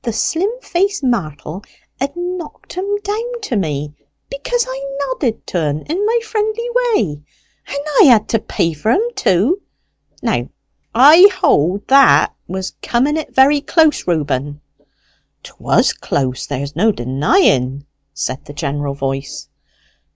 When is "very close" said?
13.34-14.08